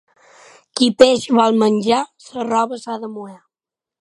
Qui 0.79 0.87
peix 1.01 1.27
vol 1.41 1.61
menjar 1.65 2.01
la 2.31 2.47
roba 2.51 2.81
s'ha 2.87 3.01
de 3.05 3.15
mullar. 3.17 3.41